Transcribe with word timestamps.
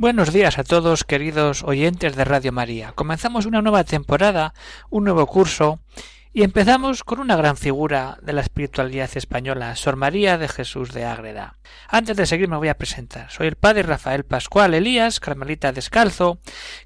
Buenos 0.00 0.32
días 0.32 0.60
a 0.60 0.62
todos, 0.62 1.02
queridos 1.02 1.64
oyentes 1.64 2.14
de 2.14 2.24
Radio 2.24 2.52
María. 2.52 2.92
Comenzamos 2.92 3.46
una 3.46 3.62
nueva 3.62 3.82
temporada, 3.82 4.54
un 4.90 5.02
nuevo 5.02 5.26
curso, 5.26 5.80
y 6.32 6.44
empezamos 6.44 7.02
con 7.02 7.18
una 7.18 7.34
gran 7.34 7.56
figura 7.56 8.16
de 8.22 8.32
la 8.32 8.42
espiritualidad 8.42 9.10
española, 9.16 9.74
Sor 9.74 9.96
María 9.96 10.38
de 10.38 10.46
Jesús 10.46 10.92
de 10.92 11.04
Ágreda. 11.04 11.58
Antes 11.88 12.16
de 12.16 12.26
seguir 12.26 12.48
me 12.48 12.56
voy 12.56 12.68
a 12.68 12.78
presentar. 12.78 13.28
Soy 13.32 13.48
el 13.48 13.56
padre 13.56 13.82
Rafael 13.82 14.24
Pascual 14.24 14.72
Elías, 14.74 15.18
carmelita 15.18 15.72
descalzo, 15.72 16.38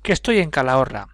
que 0.02 0.14
estoy 0.14 0.38
en 0.38 0.50
Calahorra. 0.50 1.08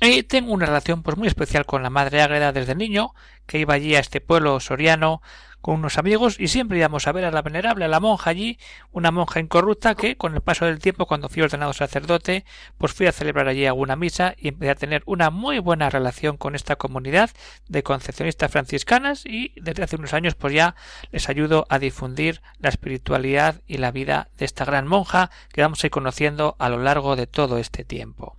Y 0.00 0.24
tengo 0.24 0.52
una 0.52 0.66
relación 0.66 1.04
pues 1.04 1.16
muy 1.16 1.28
especial 1.28 1.64
con 1.64 1.84
la 1.84 1.90
madre 1.90 2.22
Ágreda 2.22 2.50
desde 2.50 2.74
niño, 2.74 3.14
que 3.46 3.60
iba 3.60 3.74
allí 3.74 3.94
a 3.94 4.00
este 4.00 4.20
pueblo 4.20 4.58
soriano 4.58 5.22
con 5.64 5.76
unos 5.76 5.96
amigos 5.96 6.36
y 6.38 6.48
siempre 6.48 6.76
íbamos 6.76 7.06
a 7.06 7.12
ver 7.12 7.24
a 7.24 7.30
la 7.30 7.40
venerable, 7.40 7.86
a 7.86 7.88
la 7.88 7.98
monja 7.98 8.28
allí, 8.28 8.58
una 8.92 9.10
monja 9.10 9.40
incorrupta 9.40 9.94
que 9.94 10.14
con 10.14 10.34
el 10.34 10.42
paso 10.42 10.66
del 10.66 10.78
tiempo 10.78 11.06
cuando 11.06 11.30
fui 11.30 11.40
ordenado 11.40 11.72
sacerdote, 11.72 12.44
pues 12.76 12.92
fui 12.92 13.06
a 13.06 13.12
celebrar 13.12 13.48
allí 13.48 13.64
alguna 13.64 13.96
misa 13.96 14.34
y 14.36 14.48
empecé 14.48 14.72
a 14.72 14.74
tener 14.74 15.02
una 15.06 15.30
muy 15.30 15.60
buena 15.60 15.88
relación 15.88 16.36
con 16.36 16.54
esta 16.54 16.76
comunidad 16.76 17.30
de 17.66 17.82
concepcionistas 17.82 18.52
franciscanas 18.52 19.24
y 19.24 19.54
desde 19.58 19.84
hace 19.84 19.96
unos 19.96 20.12
años 20.12 20.34
pues 20.34 20.52
ya 20.52 20.74
les 21.12 21.30
ayudo 21.30 21.64
a 21.70 21.78
difundir 21.78 22.42
la 22.58 22.68
espiritualidad 22.68 23.62
y 23.66 23.78
la 23.78 23.90
vida 23.90 24.28
de 24.36 24.44
esta 24.44 24.66
gran 24.66 24.86
monja 24.86 25.30
que 25.50 25.62
vamos 25.62 25.82
a 25.82 25.86
ir 25.86 25.90
conociendo 25.90 26.56
a 26.58 26.68
lo 26.68 26.76
largo 26.76 27.16
de 27.16 27.26
todo 27.26 27.56
este 27.56 27.84
tiempo. 27.84 28.36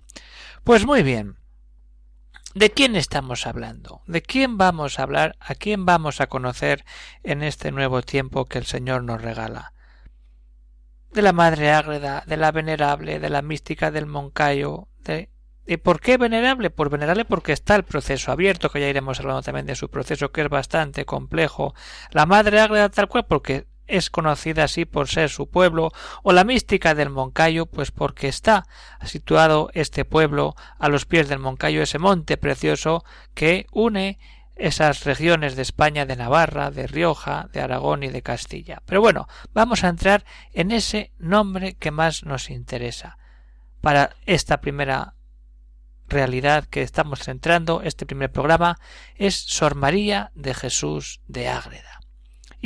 Pues 0.62 0.86
muy 0.86 1.02
bien. 1.02 1.38
¿De 2.56 2.70
quién 2.70 2.96
estamos 2.96 3.46
hablando? 3.46 4.00
¿De 4.06 4.22
quién 4.22 4.56
vamos 4.56 4.98
a 4.98 5.02
hablar? 5.02 5.36
¿A 5.40 5.54
quién 5.54 5.84
vamos 5.84 6.22
a 6.22 6.26
conocer 6.26 6.86
en 7.22 7.42
este 7.42 7.70
nuevo 7.70 8.00
tiempo 8.00 8.46
que 8.46 8.56
el 8.56 8.64
Señor 8.64 9.04
nos 9.04 9.20
regala? 9.20 9.74
De 11.12 11.20
la 11.20 11.34
Madre 11.34 11.70
Ágreda, 11.72 12.24
de 12.26 12.38
la 12.38 12.52
Venerable, 12.52 13.20
de 13.20 13.28
la 13.28 13.42
mística 13.42 13.90
del 13.90 14.06
Moncayo, 14.06 14.88
de 15.04 15.28
¿Y 15.66 15.76
por 15.76 16.00
qué 16.00 16.16
venerable? 16.16 16.70
Pues 16.70 16.88
venerable 16.88 17.26
porque 17.26 17.52
está 17.52 17.74
el 17.74 17.84
proceso 17.84 18.32
abierto, 18.32 18.70
que 18.70 18.80
ya 18.80 18.88
iremos 18.88 19.20
hablando 19.20 19.42
también 19.42 19.66
de 19.66 19.74
su 19.74 19.90
proceso, 19.90 20.32
que 20.32 20.40
es 20.40 20.48
bastante 20.48 21.04
complejo. 21.04 21.74
La 22.10 22.24
Madre 22.24 22.58
Ágreda 22.58 22.88
tal 22.88 23.08
cual 23.08 23.26
porque 23.26 23.66
es 23.86 24.10
conocida 24.10 24.64
así 24.64 24.84
por 24.84 25.08
ser 25.08 25.30
su 25.30 25.48
pueblo, 25.48 25.92
o 26.22 26.32
la 26.32 26.44
mística 26.44 26.94
del 26.94 27.10
Moncayo, 27.10 27.66
pues 27.66 27.90
porque 27.90 28.28
está 28.28 28.66
situado 29.04 29.70
este 29.74 30.04
pueblo 30.04 30.54
a 30.78 30.88
los 30.88 31.04
pies 31.04 31.28
del 31.28 31.38
Moncayo, 31.38 31.82
ese 31.82 31.98
monte 31.98 32.36
precioso 32.36 33.04
que 33.34 33.66
une 33.72 34.18
esas 34.56 35.04
regiones 35.04 35.54
de 35.54 35.62
España, 35.62 36.06
de 36.06 36.16
Navarra, 36.16 36.70
de 36.70 36.86
Rioja, 36.86 37.48
de 37.52 37.60
Aragón 37.60 38.02
y 38.02 38.08
de 38.08 38.22
Castilla. 38.22 38.82
Pero 38.86 39.02
bueno, 39.02 39.28
vamos 39.52 39.84
a 39.84 39.88
entrar 39.88 40.24
en 40.52 40.70
ese 40.70 41.12
nombre 41.18 41.74
que 41.74 41.90
más 41.90 42.24
nos 42.24 42.48
interesa 42.48 43.18
para 43.82 44.16
esta 44.24 44.60
primera 44.60 45.14
realidad 46.08 46.64
que 46.64 46.82
estamos 46.82 47.20
centrando, 47.20 47.82
este 47.82 48.06
primer 48.06 48.32
programa, 48.32 48.78
es 49.16 49.34
Sor 49.34 49.74
María 49.74 50.30
de 50.34 50.54
Jesús 50.54 51.20
de 51.26 51.48
Ágreda. 51.48 51.95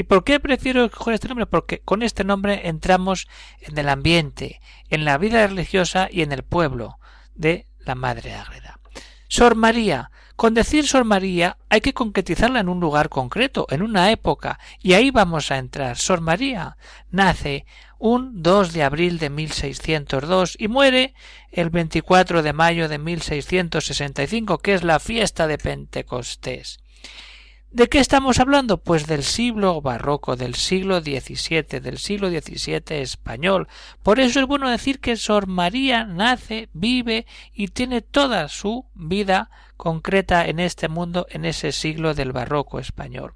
¿Y 0.00 0.04
por 0.04 0.24
qué 0.24 0.40
prefiero 0.40 0.86
escoger 0.86 1.12
este 1.12 1.28
nombre? 1.28 1.44
Porque 1.44 1.80
con 1.80 2.02
este 2.02 2.24
nombre 2.24 2.68
entramos 2.68 3.28
en 3.60 3.76
el 3.76 3.90
ambiente, 3.90 4.62
en 4.88 5.04
la 5.04 5.18
vida 5.18 5.46
religiosa 5.46 6.08
y 6.10 6.22
en 6.22 6.32
el 6.32 6.42
pueblo 6.42 6.98
de 7.34 7.66
la 7.80 7.94
Madre 7.94 8.32
Ágreda. 8.32 8.80
Sor 9.28 9.56
María. 9.56 10.10
Con 10.36 10.54
decir 10.54 10.88
Sor 10.88 11.04
María 11.04 11.58
hay 11.68 11.82
que 11.82 11.92
concretizarla 11.92 12.60
en 12.60 12.70
un 12.70 12.80
lugar 12.80 13.10
concreto, 13.10 13.66
en 13.68 13.82
una 13.82 14.10
época, 14.10 14.58
y 14.78 14.94
ahí 14.94 15.10
vamos 15.10 15.50
a 15.50 15.58
entrar. 15.58 15.98
Sor 15.98 16.22
María 16.22 16.78
nace 17.10 17.66
un 17.98 18.42
2 18.42 18.72
de 18.72 18.84
abril 18.84 19.18
de 19.18 19.28
1602 19.28 20.56
y 20.58 20.68
muere 20.68 21.12
el 21.52 21.68
24 21.68 22.42
de 22.42 22.54
mayo 22.54 22.88
de 22.88 22.96
1665, 22.96 24.56
que 24.60 24.72
es 24.72 24.82
la 24.82 24.98
fiesta 24.98 25.46
de 25.46 25.58
Pentecostés. 25.58 26.80
¿De 27.72 27.88
qué 27.88 28.00
estamos 28.00 28.40
hablando? 28.40 28.78
Pues 28.78 29.06
del 29.06 29.22
siglo 29.22 29.80
barroco, 29.80 30.34
del 30.34 30.56
siglo 30.56 31.00
XVII, 31.00 31.78
del 31.78 31.98
siglo 31.98 32.28
XVII 32.28 33.00
español. 33.00 33.68
Por 34.02 34.18
eso 34.18 34.40
es 34.40 34.46
bueno 34.46 34.68
decir 34.68 34.98
que 34.98 35.16
Sor 35.16 35.46
María 35.46 36.04
nace, 36.04 36.68
vive 36.72 37.26
y 37.54 37.68
tiene 37.68 38.00
toda 38.00 38.48
su 38.48 38.86
vida 38.94 39.50
concreta 39.76 40.44
en 40.46 40.58
este 40.58 40.88
mundo, 40.88 41.28
en 41.30 41.44
ese 41.44 41.70
siglo 41.70 42.12
del 42.12 42.32
barroco 42.32 42.80
español. 42.80 43.34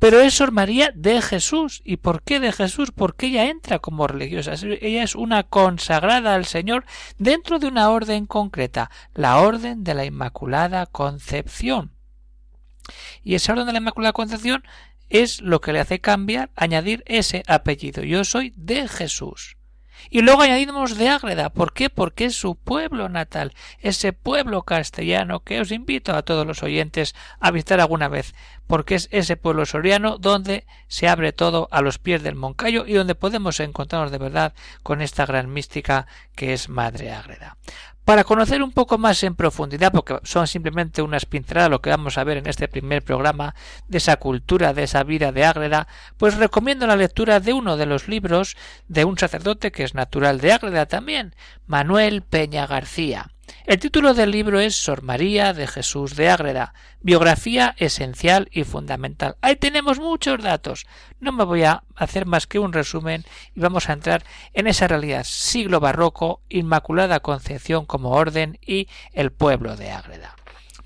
Pero 0.00 0.18
es 0.18 0.34
Sor 0.34 0.50
María 0.50 0.90
de 0.92 1.22
Jesús. 1.22 1.82
¿Y 1.84 1.98
por 1.98 2.24
qué 2.24 2.40
de 2.40 2.50
Jesús? 2.50 2.90
Porque 2.90 3.26
ella 3.26 3.48
entra 3.48 3.78
como 3.78 4.08
religiosa. 4.08 4.54
Ella 4.80 5.04
es 5.04 5.14
una 5.14 5.44
consagrada 5.44 6.34
al 6.34 6.46
Señor 6.46 6.84
dentro 7.16 7.60
de 7.60 7.68
una 7.68 7.90
orden 7.90 8.26
concreta, 8.26 8.90
la 9.14 9.38
orden 9.38 9.84
de 9.84 9.94
la 9.94 10.04
Inmaculada 10.04 10.86
Concepción. 10.86 11.92
Y 13.22 13.34
ese 13.34 13.52
orden 13.52 13.66
de 13.66 13.72
la 13.72 13.78
Inmaculada 13.78 14.12
Concepción 14.12 14.64
es 15.10 15.40
lo 15.42 15.60
que 15.60 15.72
le 15.72 15.80
hace 15.80 16.00
cambiar, 16.00 16.50
añadir 16.56 17.02
ese 17.06 17.42
apellido. 17.46 18.02
Yo 18.02 18.24
soy 18.24 18.52
de 18.56 18.88
Jesús. 18.88 19.56
Y 20.10 20.22
luego 20.22 20.42
añadimos 20.42 20.96
de 20.96 21.08
Ágreda. 21.08 21.50
¿Por 21.50 21.72
qué? 21.72 21.90
Porque 21.90 22.26
es 22.26 22.34
su 22.34 22.56
pueblo 22.56 23.08
natal, 23.08 23.52
ese 23.80 24.12
pueblo 24.12 24.62
castellano 24.62 25.40
que 25.40 25.60
os 25.60 25.70
invito 25.70 26.14
a 26.14 26.22
todos 26.22 26.46
los 26.46 26.62
oyentes 26.62 27.14
a 27.40 27.50
visitar 27.50 27.80
alguna 27.80 28.08
vez, 28.08 28.34
porque 28.66 28.94
es 28.96 29.08
ese 29.12 29.36
pueblo 29.36 29.66
soriano 29.66 30.18
donde 30.18 30.66
se 30.88 31.08
abre 31.08 31.32
todo 31.32 31.68
a 31.70 31.82
los 31.82 31.98
pies 31.98 32.22
del 32.22 32.34
Moncayo 32.34 32.84
y 32.86 32.94
donde 32.94 33.14
podemos 33.14 33.60
encontrarnos 33.60 34.10
de 34.10 34.18
verdad 34.18 34.54
con 34.82 35.02
esta 35.02 35.26
gran 35.26 35.52
mística 35.52 36.06
que 36.34 36.52
es 36.52 36.68
Madre 36.68 37.12
Ágreda. 37.12 37.56
Para 38.04 38.24
conocer 38.24 38.62
un 38.62 38.72
poco 38.72 38.98
más 38.98 39.22
en 39.22 39.36
profundidad, 39.36 39.92
porque 39.92 40.18
son 40.24 40.48
simplemente 40.48 41.02
unas 41.02 41.24
pinceladas 41.24 41.70
lo 41.70 41.80
que 41.80 41.90
vamos 41.90 42.18
a 42.18 42.24
ver 42.24 42.38
en 42.38 42.48
este 42.48 42.66
primer 42.66 43.02
programa 43.02 43.54
de 43.86 43.98
esa 43.98 44.16
cultura, 44.16 44.74
de 44.74 44.82
esa 44.82 45.04
vida 45.04 45.30
de 45.30 45.44
Ágreda, 45.44 45.86
pues 46.16 46.36
recomiendo 46.36 46.86
la 46.88 46.96
lectura 46.96 47.38
de 47.38 47.52
uno 47.52 47.76
de 47.76 47.86
los 47.86 48.08
libros 48.08 48.56
de 48.88 49.04
un 49.04 49.18
sacerdote 49.18 49.70
que 49.70 49.84
es 49.84 49.94
natural 49.94 50.40
de 50.40 50.52
Ágreda 50.52 50.86
también, 50.86 51.36
Manuel 51.66 52.22
Peña 52.22 52.66
García. 52.66 53.30
El 53.64 53.78
título 53.78 54.12
del 54.12 54.32
libro 54.32 54.58
es 54.58 54.74
Sor 54.74 55.02
María 55.02 55.52
de 55.52 55.68
Jesús 55.68 56.16
de 56.16 56.28
Ágreda, 56.28 56.74
biografía 57.00 57.76
esencial 57.78 58.48
y 58.50 58.64
fundamental. 58.64 59.36
Ahí 59.40 59.54
tenemos 59.54 60.00
muchos 60.00 60.42
datos. 60.42 60.84
No 61.20 61.30
me 61.30 61.44
voy 61.44 61.62
a 61.62 61.84
hacer 61.94 62.26
más 62.26 62.48
que 62.48 62.58
un 62.58 62.72
resumen 62.72 63.24
y 63.54 63.60
vamos 63.60 63.88
a 63.88 63.92
entrar 63.92 64.24
en 64.52 64.66
esa 64.66 64.88
realidad 64.88 65.22
siglo 65.22 65.78
barroco, 65.78 66.40
Inmaculada 66.48 67.20
Concepción 67.20 67.86
como 67.86 68.10
orden 68.10 68.58
y 68.66 68.88
el 69.12 69.30
pueblo 69.30 69.76
de 69.76 69.92
Ágreda. 69.92 70.34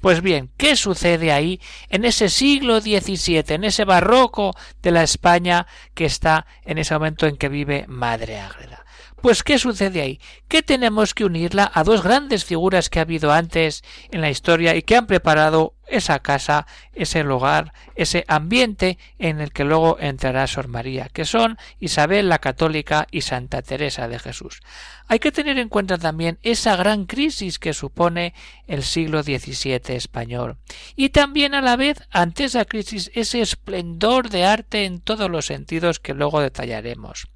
Pues 0.03 0.21
bien, 0.21 0.50
¿qué 0.59 0.77
sucede 0.77 1.33
ahí 1.33 1.59
en 1.89 2.05
ese 2.05 2.29
siglo 2.29 2.83
XVII, 2.83 3.43
en 3.55 3.65
ese 3.65 3.87
barroco 3.87 4.55
de 4.83 4.91
la 4.91 5.03
España 5.03 5.67
que 5.95 6.05
está 6.05 6.47
en 6.67 6.77
ese 6.77 6.93
momento 6.93 7.27
en 7.27 7.39
que 7.39 7.49
vive 7.49 7.87
Madre 7.89 8.39
Ágreda? 8.39 8.86
Pues 9.26 9.43
¿qué 9.43 9.58
sucede 9.58 10.02
ahí? 10.02 10.20
Que 10.46 10.62
tenemos 10.62 11.12
que 11.12 11.25
unirla 11.25 11.69
a 11.75 11.82
dos 11.82 12.05
grandes 12.05 12.44
figuras 12.44 12.88
que 12.88 13.00
ha 13.00 13.02
habido 13.02 13.32
antes 13.32 13.82
en 14.12 14.20
la 14.20 14.31
historia 14.31 14.76
y 14.76 14.82
que 14.82 14.94
han 14.94 15.08
preparado 15.08 15.75
esa 15.88 16.20
casa, 16.20 16.69
ese 16.93 17.25
lugar, 17.25 17.73
ese 17.96 18.25
ambiente 18.28 18.99
en 19.19 19.40
el 19.40 19.52
que 19.52 19.64
luego 19.64 19.99
entrará 19.99 20.46
Sor 20.46 20.69
María, 20.69 21.08
que 21.12 21.25
son 21.25 21.58
Isabel 21.81 22.28
la 22.28 22.38
Católica 22.38 23.08
y 23.11 23.23
Santa 23.23 23.62
Teresa 23.62 24.06
de 24.06 24.20
Jesús. 24.20 24.61
Hay 25.08 25.19
que 25.19 25.32
tener 25.32 25.58
en 25.58 25.70
cuenta 25.70 25.99
también 25.99 26.38
esa 26.44 26.76
gran 26.76 27.06
crisis 27.06 27.58
que 27.58 27.75
supone 27.75 28.32
el 28.69 28.84
siglo 28.84 29.25
XVII 29.25 29.96
español 29.96 30.58
y 30.94 31.08
también 31.08 31.56
a 31.56 31.62
la 31.62 31.75
vez 31.75 32.00
ante 32.12 32.44
esa 32.44 32.64
crisis 32.64 33.11
ese 33.12 33.40
esplendor 33.40 34.31
de 34.31 34.44
arte 34.44 34.84
en 34.84 35.00
todos 35.00 35.28
los 35.28 35.46
sentidos 35.46 35.99
que 35.99 36.14
luego 36.14 36.40
detallaremos. 36.40 37.26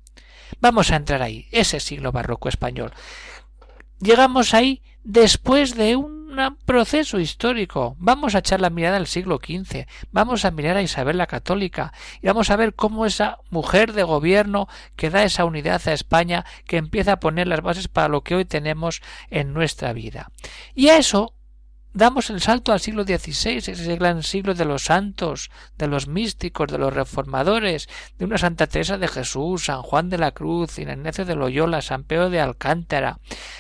Vamos 0.61 0.91
a 0.91 0.97
entrar 0.97 1.23
ahí, 1.23 1.49
ese 1.53 1.81
siglo 1.81 2.13
barroco 2.13 2.49
español. 2.49 2.93
Llegamos 4.01 4.55
ahí 4.55 4.83
después 5.05 5.75
de 5.75 5.97
un 5.97 6.21
proceso 6.65 7.19
histórico. 7.19 7.97
Vamos 7.99 8.35
a 8.35 8.39
echar 8.39 8.61
la 8.61 8.71
mirada 8.71 8.97
al 8.97 9.07
siglo 9.07 9.41
XV, 9.45 9.87
vamos 10.13 10.45
a 10.45 10.51
mirar 10.51 10.77
a 10.77 10.83
Isabel 10.83 11.19
la 11.19 11.27
Católica 11.27 11.93
y 12.23 12.27
vamos 12.27 12.51
a 12.51 12.57
ver 12.57 12.75
cómo 12.75 13.07
esa 13.07 13.39
mujer 13.51 13.93
de 13.93 14.05
gobierno 14.05 14.69
que 14.97 15.11
da 15.11 15.25
esa 15.25 15.45
unidad 15.45 15.83
a 15.87 15.93
España, 15.93 16.45
que 16.67 16.77
empieza 16.77 17.13
a 17.13 17.21
poner 17.21 17.47
las 17.47 17.63
bases 17.63 17.89
para 17.89 18.09
lo 18.09 18.23
que 18.23 18.37
hoy 18.37 18.45
tenemos 18.45 19.03
en 19.31 19.53
nuestra 19.53 19.93
vida. 19.93 20.31
Y 20.75 20.89
a 20.89 20.99
eso 20.99 21.35
damos 21.93 22.31
el 22.31 22.41
salto 22.41 22.73
al 22.73 22.81
siglo 22.81 23.05
XVI, 23.05 23.57
ese 23.57 23.97
gran 23.97 24.23
siglo 24.23 24.55
de 24.55 24.65
los 24.65 24.85
santos, 24.85 25.51
de 25.77 25.89
los 25.89 26.07
místicos, 26.07 26.69
de 26.69 26.79
los 26.79 26.93
reformadores, 26.93 27.89
de 28.19 28.25
una 28.25 28.39
Santa 28.39 28.67
Teresa 28.67 28.99
de 28.99 29.09
Jesús, 29.09 29.65
San 29.65 29.83
Juan 29.83 30.09
de 30.09 30.19
la 30.19 30.33
Cruz, 30.33 30.79
Ignacio 30.79 31.25
de 31.25 31.35
Loyola, 31.35 31.83
San 31.83 32.05
Pedro 32.05 32.31
de 32.31 32.41
Alcántara, 32.41 33.19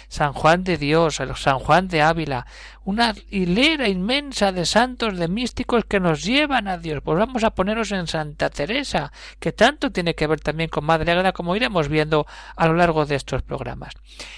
San 0.08 0.32
Juan 0.32 0.64
de 0.64 0.76
Dios, 0.76 1.20
San 1.36 1.58
Juan 1.58 1.88
de 1.88 2.02
Ávila, 2.02 2.46
una 2.84 3.14
hilera 3.30 3.88
inmensa 3.88 4.52
de 4.52 4.64
santos, 4.64 5.18
de 5.18 5.28
místicos 5.28 5.84
que 5.84 6.00
nos 6.00 6.24
llevan 6.24 6.68
a 6.68 6.78
Dios. 6.78 7.02
Pues 7.04 7.18
vamos 7.18 7.44
a 7.44 7.50
poneros 7.50 7.92
en 7.92 8.06
Santa 8.06 8.50
Teresa, 8.50 9.12
que 9.38 9.52
tanto 9.52 9.92
tiene 9.92 10.14
que 10.14 10.26
ver 10.26 10.40
también 10.40 10.70
con 10.70 10.84
Madre 10.84 11.12
Ágreda, 11.12 11.32
como 11.32 11.56
iremos 11.56 11.88
viendo 11.88 12.26
a 12.56 12.66
lo 12.66 12.74
largo 12.74 13.06
de 13.06 13.16
estos 13.16 13.42
programas. 13.42 13.94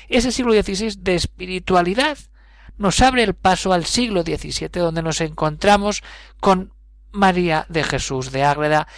Ese 0.08 0.32
siglo 0.32 0.52
XVI 0.52 0.96
de 0.98 1.14
espiritualidad 1.14 2.18
nos 2.78 3.00
abre 3.00 3.22
el 3.22 3.34
paso 3.34 3.72
al 3.72 3.84
siglo 3.84 4.22
XVII, 4.22 4.68
donde 4.74 5.02
nos 5.02 5.20
encontramos 5.20 6.02
con 6.40 6.72
María 7.12 7.66
de 7.68 7.84
Jesús 7.84 8.32
de 8.32 8.44
Ágreda, 8.44 8.88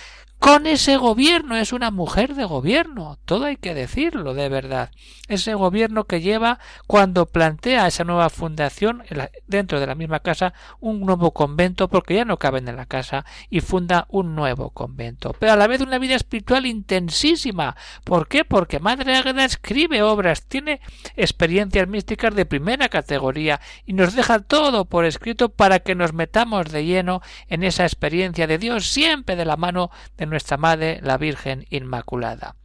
con 0.44 0.66
ese 0.66 0.98
gobierno, 0.98 1.56
es 1.56 1.72
una 1.72 1.90
mujer 1.90 2.34
de 2.34 2.44
gobierno, 2.44 3.16
todo 3.24 3.46
hay 3.46 3.56
que 3.56 3.72
decirlo 3.72 4.34
de 4.34 4.50
verdad. 4.50 4.90
Ese 5.26 5.54
gobierno 5.54 6.04
que 6.04 6.20
lleva 6.20 6.58
cuando 6.86 7.24
plantea 7.24 7.86
esa 7.86 8.04
nueva 8.04 8.28
fundación 8.28 9.04
dentro 9.46 9.80
de 9.80 9.86
la 9.86 9.94
misma 9.94 10.20
casa 10.20 10.52
un 10.80 11.00
nuevo 11.00 11.30
convento 11.30 11.88
porque 11.88 12.16
ya 12.16 12.26
no 12.26 12.36
caben 12.36 12.68
en 12.68 12.76
la 12.76 12.84
casa 12.84 13.24
y 13.48 13.60
funda 13.62 14.04
un 14.10 14.34
nuevo 14.34 14.68
convento. 14.68 15.34
Pero 15.38 15.52
a 15.52 15.56
la 15.56 15.66
vez 15.66 15.80
una 15.80 15.98
vida 15.98 16.14
espiritual 16.14 16.66
intensísima. 16.66 17.74
¿Por 18.04 18.28
qué? 18.28 18.44
Porque 18.44 18.80
Madre 18.80 19.16
Águeda 19.16 19.46
escribe 19.46 20.02
obras, 20.02 20.44
tiene 20.44 20.82
experiencias 21.16 21.88
místicas 21.88 22.34
de 22.34 22.44
primera 22.44 22.90
categoría 22.90 23.62
y 23.86 23.94
nos 23.94 24.14
deja 24.14 24.40
todo 24.40 24.84
por 24.84 25.06
escrito 25.06 25.48
para 25.48 25.78
que 25.80 25.94
nos 25.94 26.12
metamos 26.12 26.70
de 26.70 26.84
lleno 26.84 27.22
en 27.48 27.64
esa 27.64 27.84
experiencia 27.84 28.46
de 28.46 28.58
Dios 28.58 28.88
siempre 28.88 29.36
de 29.36 29.46
la 29.46 29.56
mano 29.56 29.90
de 30.18 30.33
nuestra 30.34 30.56
Madre, 30.56 30.98
la 31.00 31.16
Virgen 31.16 31.64
Inmaculada. 31.70 32.56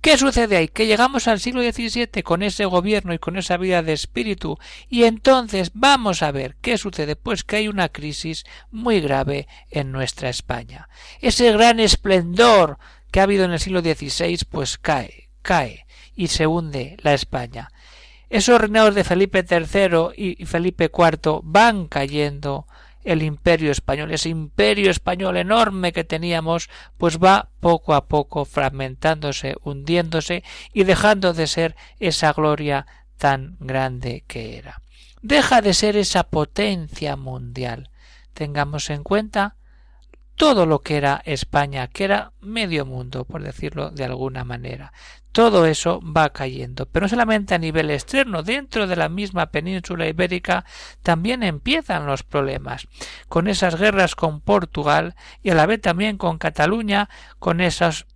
¿Qué 0.00 0.18
sucede 0.18 0.56
ahí? 0.56 0.66
Que 0.66 0.86
llegamos 0.86 1.28
al 1.28 1.38
siglo 1.38 1.62
XVII 1.62 2.24
con 2.24 2.42
ese 2.42 2.64
gobierno 2.64 3.14
y 3.14 3.20
con 3.20 3.36
esa 3.36 3.56
vida 3.56 3.84
de 3.84 3.92
espíritu 3.92 4.58
y 4.88 5.04
entonces 5.04 5.70
vamos 5.74 6.22
a 6.22 6.32
ver 6.32 6.56
qué 6.60 6.76
sucede. 6.76 7.14
Pues 7.14 7.44
que 7.44 7.56
hay 7.56 7.68
una 7.68 7.88
crisis 7.88 8.44
muy 8.72 9.00
grave 9.00 9.46
en 9.70 9.92
nuestra 9.92 10.28
España. 10.28 10.88
Ese 11.20 11.52
gran 11.52 11.78
esplendor 11.78 12.78
que 13.12 13.20
ha 13.20 13.24
habido 13.24 13.44
en 13.44 13.52
el 13.52 13.60
siglo 13.60 13.80
XVI 13.80 14.38
pues 14.50 14.76
cae, 14.76 15.30
cae 15.42 15.86
y 16.16 16.26
se 16.26 16.48
hunde 16.48 16.96
la 17.02 17.14
España. 17.14 17.70
Esos 18.28 18.60
reinados 18.60 18.96
de 18.96 19.04
Felipe 19.04 19.46
III 19.48 20.10
y 20.16 20.44
Felipe 20.46 20.90
IV 20.92 21.42
van 21.44 21.86
cayendo 21.86 22.66
el 23.08 23.22
imperio 23.22 23.72
español, 23.72 24.12
ese 24.12 24.28
imperio 24.28 24.90
español 24.90 25.38
enorme 25.38 25.94
que 25.94 26.04
teníamos, 26.04 26.68
pues 26.98 27.18
va 27.18 27.48
poco 27.58 27.94
a 27.94 28.06
poco 28.06 28.44
fragmentándose, 28.44 29.56
hundiéndose 29.64 30.44
y 30.74 30.84
dejando 30.84 31.32
de 31.32 31.46
ser 31.46 31.74
esa 32.00 32.34
gloria 32.34 32.86
tan 33.16 33.56
grande 33.60 34.24
que 34.26 34.58
era. 34.58 34.82
Deja 35.22 35.62
de 35.62 35.72
ser 35.72 35.96
esa 35.96 36.24
potencia 36.24 37.16
mundial. 37.16 37.90
Tengamos 38.34 38.90
en 38.90 39.02
cuenta 39.02 39.56
todo 40.34 40.66
lo 40.66 40.80
que 40.80 40.98
era 40.98 41.22
España, 41.24 41.88
que 41.88 42.04
era 42.04 42.32
medio 42.42 42.84
mundo, 42.84 43.24
por 43.24 43.42
decirlo 43.42 43.90
de 43.90 44.04
alguna 44.04 44.44
manera. 44.44 44.92
Todo 45.38 45.66
eso 45.66 46.00
va 46.02 46.30
cayendo, 46.30 46.86
pero 46.86 47.04
no 47.04 47.08
solamente 47.08 47.54
a 47.54 47.58
nivel 47.58 47.92
externo, 47.92 48.42
dentro 48.42 48.88
de 48.88 48.96
la 48.96 49.08
misma 49.08 49.52
península 49.52 50.08
ibérica 50.08 50.64
también 51.04 51.44
empiezan 51.44 52.06
los 52.06 52.24
problemas, 52.24 52.88
con 53.28 53.46
esas 53.46 53.76
guerras 53.76 54.16
con 54.16 54.40
Portugal 54.40 55.14
y 55.40 55.50
a 55.50 55.54
la 55.54 55.66
vez 55.66 55.80
también 55.80 56.18
con 56.18 56.38
Cataluña, 56.38 57.08
con 57.38 57.60
esos 57.60 58.06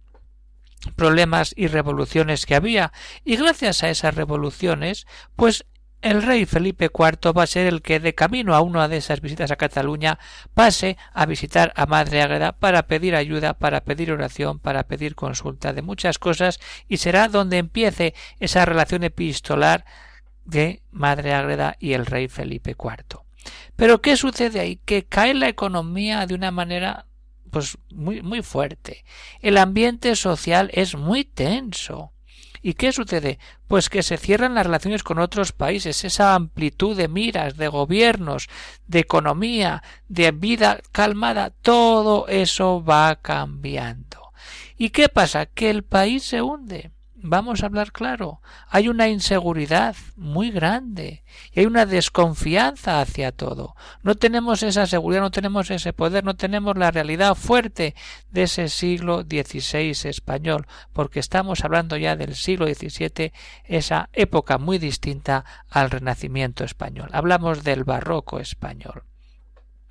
problemas 0.96 1.54
y 1.56 1.68
revoluciones 1.68 2.44
que 2.44 2.56
había, 2.56 2.92
y 3.24 3.36
gracias 3.36 3.84
a 3.84 3.90
esas 3.90 4.16
revoluciones, 4.16 5.06
pues 5.36 5.64
el 6.02 6.22
rey 6.22 6.44
Felipe 6.46 6.86
IV 6.86 7.36
va 7.36 7.44
a 7.44 7.46
ser 7.46 7.66
el 7.66 7.80
que 7.80 8.00
de 8.00 8.14
camino 8.14 8.54
a 8.54 8.60
una 8.60 8.88
de 8.88 8.98
esas 8.98 9.20
visitas 9.20 9.50
a 9.50 9.56
Cataluña 9.56 10.18
pase 10.52 10.98
a 11.12 11.26
visitar 11.26 11.72
a 11.76 11.86
Madre 11.86 12.22
Ágreda 12.22 12.52
para 12.52 12.86
pedir 12.88 13.14
ayuda, 13.14 13.54
para 13.54 13.82
pedir 13.82 14.12
oración, 14.12 14.58
para 14.58 14.82
pedir 14.82 15.14
consulta 15.14 15.72
de 15.72 15.82
muchas 15.82 16.18
cosas 16.18 16.60
y 16.88 16.98
será 16.98 17.28
donde 17.28 17.58
empiece 17.58 18.14
esa 18.40 18.64
relación 18.64 19.04
epistolar 19.04 19.84
de 20.44 20.82
Madre 20.90 21.34
Ágreda 21.34 21.76
y 21.78 21.92
el 21.92 22.04
rey 22.04 22.28
Felipe 22.28 22.72
IV. 22.72 23.20
Pero 23.76 24.02
¿qué 24.02 24.16
sucede 24.16 24.60
ahí? 24.60 24.80
Que 24.84 25.04
cae 25.04 25.34
la 25.34 25.48
economía 25.48 26.26
de 26.26 26.34
una 26.34 26.50
manera 26.50 27.06
pues 27.50 27.76
muy 27.90 28.22
muy 28.22 28.42
fuerte. 28.42 29.04
El 29.40 29.58
ambiente 29.58 30.16
social 30.16 30.70
es 30.72 30.96
muy 30.96 31.24
tenso. 31.24 32.11
¿Y 32.62 32.74
qué 32.74 32.92
sucede? 32.92 33.40
Pues 33.66 33.88
que 33.88 34.04
se 34.04 34.16
cierran 34.16 34.54
las 34.54 34.64
relaciones 34.66 35.02
con 35.02 35.18
otros 35.18 35.50
países, 35.50 36.04
esa 36.04 36.34
amplitud 36.34 36.96
de 36.96 37.08
miras, 37.08 37.56
de 37.56 37.66
gobiernos, 37.66 38.48
de 38.86 39.00
economía, 39.00 39.82
de 40.08 40.30
vida 40.30 40.80
calmada, 40.92 41.50
todo 41.50 42.28
eso 42.28 42.84
va 42.84 43.16
cambiando. 43.16 44.32
¿Y 44.76 44.90
qué 44.90 45.08
pasa? 45.08 45.46
Que 45.46 45.70
el 45.70 45.82
país 45.82 46.22
se 46.22 46.40
hunde. 46.40 46.92
Vamos 47.24 47.62
a 47.62 47.66
hablar 47.66 47.92
claro. 47.92 48.40
Hay 48.68 48.88
una 48.88 49.06
inseguridad 49.06 49.94
muy 50.16 50.50
grande 50.50 51.22
y 51.52 51.60
hay 51.60 51.66
una 51.66 51.86
desconfianza 51.86 53.00
hacia 53.00 53.30
todo. 53.30 53.76
No 54.02 54.16
tenemos 54.16 54.64
esa 54.64 54.88
seguridad, 54.88 55.20
no 55.20 55.30
tenemos 55.30 55.70
ese 55.70 55.92
poder, 55.92 56.24
no 56.24 56.34
tenemos 56.34 56.76
la 56.76 56.90
realidad 56.90 57.36
fuerte 57.36 57.94
de 58.30 58.42
ese 58.42 58.68
siglo 58.68 59.22
XVI 59.22 60.08
español, 60.08 60.66
porque 60.92 61.20
estamos 61.20 61.64
hablando 61.64 61.96
ya 61.96 62.16
del 62.16 62.34
siglo 62.34 62.66
XVII, 62.66 63.32
esa 63.66 64.08
época 64.12 64.58
muy 64.58 64.78
distinta 64.78 65.44
al 65.70 65.90
Renacimiento 65.90 66.64
español. 66.64 67.08
Hablamos 67.12 67.62
del 67.62 67.84
barroco 67.84 68.40
español. 68.40 69.04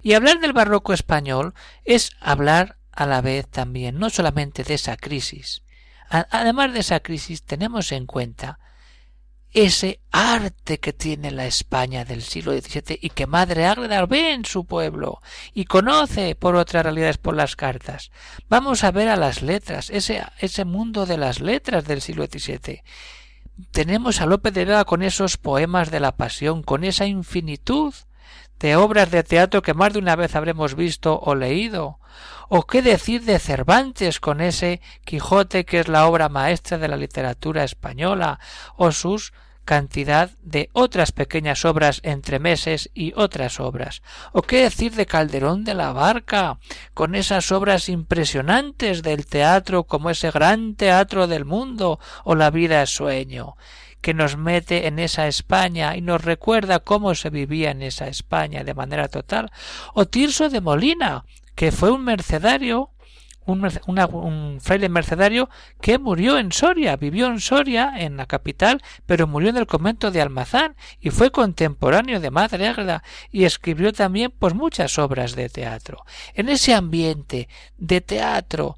Y 0.02 0.16
hablar 0.16 0.42
del 0.42 0.52
barroco 0.52 0.92
español 0.92 1.54
es 1.86 2.12
hablar 2.20 2.78
a 2.92 3.06
la 3.06 3.22
vez 3.22 3.48
también 3.48 4.00
no 4.00 4.10
solamente 4.10 4.66
de 4.66 4.74
esa 4.74 4.98
crisis, 4.98 5.64
Además 6.12 6.74
de 6.74 6.80
esa 6.82 7.00
crisis, 7.00 7.44
tenemos 7.44 7.92
en 7.94 8.06
cuenta 8.06 8.60
ese 9.54 10.00
arte 10.12 10.80
que 10.80 10.94
tiene 10.94 11.32
la 11.32 11.46
España 11.46 12.06
del 12.06 12.22
siglo 12.22 12.54
XVII 12.54 13.00
y 13.02 13.10
que 13.10 13.28
Madre 13.28 13.66
Ágreda 13.66 14.06
ve 14.06 14.34
en 14.34 14.46
su 14.46 14.66
pueblo 14.66 15.22
y 15.54 15.66
conoce 15.66 16.36
por 16.36 16.56
otras 16.56 16.84
realidades 16.84 17.18
por 17.18 17.36
las 17.36 17.56
cartas. 17.56 18.12
Vamos 18.50 18.84
a 18.84 18.92
ver 18.92 19.10
a 19.10 19.16
las 19.16 19.42
letras, 19.42 19.90
ese, 19.90 20.24
ese 20.40 20.66
mundo 20.66 21.06
de 21.06 21.18
las 21.18 21.40
letras 21.40 21.86
del 21.86 22.02
siglo 22.02 22.26
XVII. 22.26 22.82
Tenemos 23.72 24.22
a 24.22 24.26
Lope 24.26 24.52
de 24.52 24.66
Vega 24.66 24.86
con 24.86 25.04
esos 25.04 25.38
poemas 25.38 25.92
de 25.92 26.00
la 26.00 26.16
pasión, 26.16 26.64
con 26.64 26.84
esa 26.84 27.06
infinitud 27.06 27.94
de 28.62 28.76
obras 28.76 29.10
de 29.10 29.24
teatro 29.24 29.62
que 29.62 29.74
más 29.74 29.94
de 29.94 30.00
una 30.00 30.16
vez 30.16 30.36
habremos 30.36 30.76
visto 30.76 31.20
o 31.20 31.36
leído, 31.36 32.00
o 32.48 32.68
qué 32.68 32.82
decir 32.82 33.24
de 33.24 33.40
Cervantes 33.40 34.20
con 34.20 34.40
ese 34.40 34.82
Quijote 35.04 35.66
que 35.66 35.80
es 35.80 35.88
la 35.88 36.08
obra 36.08 36.30
maestra 36.30 36.78
de 36.78 36.88
la 36.88 36.98
literatura 36.98 37.64
española, 37.64 38.40
o 38.76 38.92
sus 38.92 39.34
cantidad 39.66 40.32
de 40.42 40.70
otras 40.74 41.12
pequeñas 41.12 41.66
obras 41.66 42.02
entre 42.04 42.40
meses 42.40 42.90
y 42.94 43.14
otras 43.16 43.60
obras. 43.60 44.02
¿O 44.34 44.42
qué 44.42 44.64
decir 44.64 44.96
de 44.96 45.06
Calderón 45.06 45.64
de 45.64 45.74
la 45.74 45.94
Barca, 45.94 46.60
con 46.94 47.16
esas 47.16 47.52
obras 47.52 47.88
impresionantes 47.88 49.02
del 49.02 49.26
teatro 49.26 49.84
como 49.86 50.10
ese 50.10 50.32
gran 50.32 50.76
teatro 50.76 51.28
del 51.28 51.46
mundo 51.46 52.00
o 52.24 52.36
La 52.36 52.52
vida 52.52 52.82
es 52.82 52.90
sueño? 52.90 53.56
Que 54.02 54.14
nos 54.14 54.38
mete 54.38 54.88
en 54.88 55.00
esa 55.00 55.28
España 55.28 55.96
y 55.96 56.02
nos 56.02 56.24
recuerda 56.24 56.80
cómo 56.80 57.16
se 57.16 57.30
vivía 57.30 57.72
en 57.72 57.82
esa 57.82 58.08
España 58.08 58.64
de 58.64 58.74
manera 58.74 59.08
total, 59.08 59.52
o 59.94 60.06
Tirso 60.06 60.50
de 60.50 60.62
Molina, 60.62 61.26
que 61.56 61.72
fue 61.72 61.92
un 61.92 62.04
mercedario, 62.04 62.90
un, 63.46 64.60
fraile 64.62 64.90
mercedario 64.90 65.50
que 65.82 66.00
murió 66.00 66.38
en 66.38 66.52
Soria, 66.52 66.96
vivió 66.96 67.28
en 67.28 67.40
Soria, 67.40 67.94
en 67.98 68.18
la 68.18 68.26
capital, 68.26 68.82
pero 69.06 69.28
murió 69.28 69.50
en 69.50 69.58
el 69.58 69.68
convento 69.68 70.12
de 70.12 70.22
Almazán 70.22 70.76
y 71.00 71.10
fue 71.10 71.32
contemporáneo 71.32 72.20
de 72.20 72.32
Madre 72.32 72.68
Ágreda 72.68 73.04
y 73.32 73.46
escribió 73.46 73.94
también 73.94 74.34
pues 74.38 74.54
muchas 74.54 74.98
obras 75.00 75.36
de 75.36 75.50
teatro. 75.50 76.06
En 76.34 76.50
ese 76.50 76.74
ambiente 76.74 77.50
de 77.78 78.02
teatro 78.02 78.78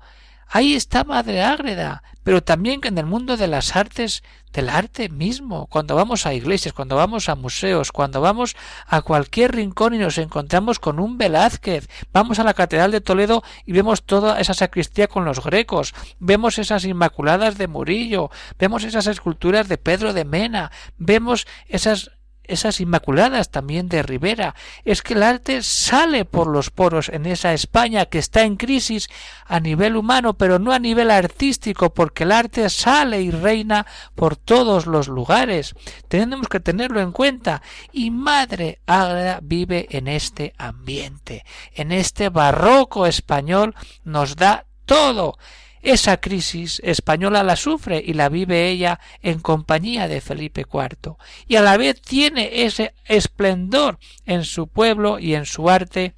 Ahí 0.55 0.75
está 0.75 1.03
Madre 1.03 1.41
Ágreda, 1.41 2.03
pero 2.21 2.43
también 2.43 2.79
en 2.83 2.99
el 2.99 3.07
mundo 3.07 3.37
de 3.37 3.47
las 3.47 3.75
artes, 3.75 4.21
del 4.53 4.69
arte 4.69 5.09
mismo, 5.09 5.65
cuando 5.65 5.95
vamos 5.95 6.27
a 6.27 6.35
iglesias, 6.35 6.75
cuando 6.75 6.95
vamos 6.95 7.27
a 7.27 7.33
museos, 7.33 7.91
cuando 7.91 8.21
vamos 8.21 8.55
a 8.85 9.01
cualquier 9.01 9.55
rincón 9.55 9.95
y 9.95 9.97
nos 9.97 10.19
encontramos 10.19 10.77
con 10.77 10.99
un 10.99 11.17
Velázquez, 11.17 11.89
vamos 12.11 12.37
a 12.37 12.43
la 12.43 12.53
Catedral 12.53 12.91
de 12.91 13.01
Toledo 13.01 13.41
y 13.65 13.71
vemos 13.71 14.03
toda 14.03 14.39
esa 14.39 14.53
sacristía 14.53 15.07
con 15.07 15.25
los 15.25 15.43
grecos, 15.43 15.95
vemos 16.19 16.59
esas 16.59 16.85
Inmaculadas 16.85 17.57
de 17.57 17.67
Murillo, 17.67 18.29
vemos 18.59 18.83
esas 18.83 19.07
esculturas 19.07 19.67
de 19.67 19.79
Pedro 19.79 20.13
de 20.13 20.23
Mena, 20.23 20.71
vemos 20.99 21.47
esas 21.67 22.11
esas 22.45 22.79
inmaculadas 22.79 23.49
también 23.49 23.89
de 23.89 24.03
Rivera. 24.03 24.55
Es 24.85 25.01
que 25.01 25.13
el 25.13 25.23
arte 25.23 25.63
sale 25.63 26.25
por 26.25 26.47
los 26.47 26.69
poros 26.69 27.09
en 27.09 27.25
esa 27.25 27.53
España 27.53 28.05
que 28.05 28.19
está 28.19 28.43
en 28.43 28.57
crisis 28.57 29.09
a 29.45 29.59
nivel 29.59 29.95
humano, 29.95 30.33
pero 30.35 30.59
no 30.59 30.71
a 30.71 30.79
nivel 30.79 31.11
artístico, 31.11 31.93
porque 31.93 32.23
el 32.23 32.31
arte 32.31 32.69
sale 32.69 33.21
y 33.21 33.31
reina 33.31 33.85
por 34.15 34.35
todos 34.35 34.85
los 34.85 35.07
lugares. 35.07 35.75
Tenemos 36.07 36.47
que 36.47 36.59
tenerlo 36.59 37.01
en 37.01 37.11
cuenta. 37.11 37.61
Y 37.91 38.11
Madre 38.11 38.79
Ágreda 38.85 39.39
vive 39.41 39.87
en 39.91 40.07
este 40.07 40.53
ambiente, 40.57 41.45
en 41.73 41.91
este 41.91 42.29
barroco 42.29 43.05
español 43.05 43.75
nos 44.03 44.35
da 44.35 44.65
todo. 44.85 45.37
Esa 45.83 46.21
crisis 46.21 46.81
española 46.85 47.43
la 47.43 47.57
sufre 47.57 48.01
y 48.03 48.13
la 48.13 48.29
vive 48.29 48.69
ella 48.69 49.01
en 49.21 49.41
compañía 49.41 50.07
de 50.07 50.21
Felipe 50.21 50.61
IV, 50.61 51.17
y 51.45 51.57
a 51.57 51.61
la 51.61 51.75
vez 51.75 52.01
tiene 52.01 52.63
ese 52.63 52.95
esplendor 53.03 53.99
en 54.25 54.45
su 54.45 54.69
pueblo 54.69 55.19
y 55.19 55.35
en 55.35 55.45
su 55.45 55.69
arte 55.69 56.15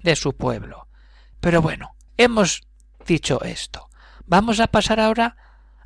de 0.00 0.16
su 0.16 0.36
pueblo. 0.36 0.88
Pero 1.38 1.62
bueno, 1.62 1.94
hemos 2.16 2.66
dicho 3.06 3.40
esto. 3.44 3.88
Vamos 4.24 4.58
a 4.58 4.66
pasar 4.66 4.98
ahora 4.98 5.36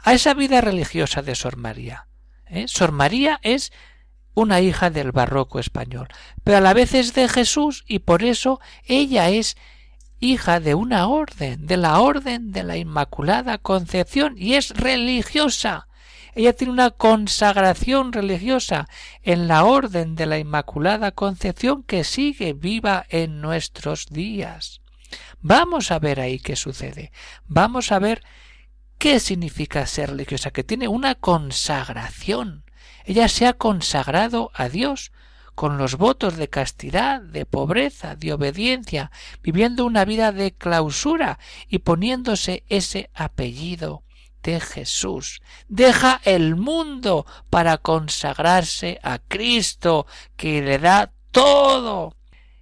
a 0.02 0.14
esa 0.14 0.32
vida 0.32 0.62
religiosa 0.62 1.20
de 1.20 1.34
Sor 1.34 1.58
María. 1.58 2.06
¿Eh? 2.46 2.66
Sor 2.66 2.92
María 2.92 3.40
es 3.42 3.72
una 4.32 4.62
hija 4.62 4.88
del 4.88 5.12
barroco 5.12 5.58
español, 5.58 6.08
pero 6.44 6.56
a 6.56 6.60
la 6.62 6.72
vez 6.72 6.94
es 6.94 7.12
de 7.12 7.28
Jesús 7.28 7.84
y 7.86 7.98
por 7.98 8.22
eso 8.24 8.58
ella 8.84 9.28
es 9.28 9.58
hija 10.20 10.60
de 10.60 10.74
una 10.74 11.08
orden, 11.08 11.66
de 11.66 11.76
la 11.76 11.98
orden 12.00 12.52
de 12.52 12.62
la 12.62 12.76
Inmaculada 12.76 13.58
Concepción, 13.58 14.34
y 14.36 14.54
es 14.54 14.70
religiosa. 14.70 15.88
Ella 16.34 16.52
tiene 16.52 16.72
una 16.72 16.90
consagración 16.90 18.12
religiosa 18.12 18.88
en 19.22 19.48
la 19.48 19.64
orden 19.64 20.14
de 20.14 20.26
la 20.26 20.38
Inmaculada 20.38 21.10
Concepción 21.10 21.82
que 21.82 22.04
sigue 22.04 22.52
viva 22.52 23.04
en 23.08 23.40
nuestros 23.40 24.06
días. 24.06 24.80
Vamos 25.40 25.90
a 25.90 25.98
ver 25.98 26.20
ahí 26.20 26.38
qué 26.38 26.54
sucede. 26.54 27.10
Vamos 27.46 27.90
a 27.90 27.98
ver 27.98 28.22
qué 28.98 29.18
significa 29.18 29.86
ser 29.86 30.10
religiosa, 30.10 30.50
que 30.50 30.62
tiene 30.62 30.86
una 30.86 31.14
consagración. 31.14 32.64
Ella 33.04 33.28
se 33.28 33.46
ha 33.46 33.54
consagrado 33.54 34.50
a 34.54 34.68
Dios 34.68 35.10
con 35.60 35.76
los 35.76 35.98
votos 35.98 36.38
de 36.38 36.48
castidad, 36.48 37.20
de 37.20 37.44
pobreza, 37.44 38.16
de 38.16 38.32
obediencia, 38.32 39.10
viviendo 39.42 39.84
una 39.84 40.06
vida 40.06 40.32
de 40.32 40.52
clausura 40.52 41.38
y 41.68 41.80
poniéndose 41.80 42.64
ese 42.70 43.10
apellido 43.12 44.02
de 44.42 44.58
Jesús. 44.58 45.42
Deja 45.68 46.18
el 46.24 46.56
mundo 46.56 47.26
para 47.50 47.76
consagrarse 47.76 49.00
a 49.02 49.18
Cristo, 49.18 50.06
que 50.38 50.62
le 50.62 50.78
da 50.78 51.12
todo. 51.30 52.16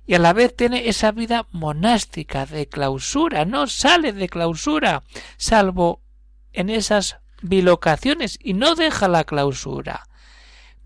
Y 0.05 0.15
a 0.15 0.19
la 0.19 0.33
vez 0.33 0.57
tiene 0.57 0.89
esa 0.89 1.13
vida 1.13 1.47
monástica 1.53 2.47
de 2.47 2.67
clausura, 2.67 3.45
no 3.45 3.69
sale 3.69 4.13
de 4.13 4.29
clausura, 4.29 5.05
salvo 5.37 6.03
en 6.53 6.69
esas 6.69 7.19
bilocaciones, 7.43 8.41
y 8.43 8.55
no 8.55 8.75
deja 8.75 9.07
la 9.07 9.23
clausura. 9.23 10.09